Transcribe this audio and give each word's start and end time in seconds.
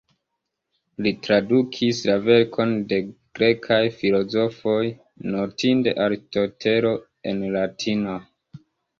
Li 1.05 1.09
tradukis 1.25 1.97
la 2.09 2.13
verkon 2.29 2.71
de 2.93 2.97
grekaj 3.39 3.77
filozofoj, 3.97 4.79
notinde 5.35 5.93
Aristotelo, 6.05 6.95
en 7.33 7.45
latina. 7.57 8.17